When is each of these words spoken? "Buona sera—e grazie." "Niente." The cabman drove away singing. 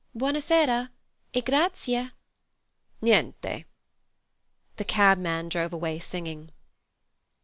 "Buona 0.15 0.41
sera—e 0.41 1.41
grazie." 1.41 2.09
"Niente." 3.03 3.65
The 4.77 4.83
cabman 4.83 5.47
drove 5.47 5.73
away 5.73 5.99
singing. 5.99 6.49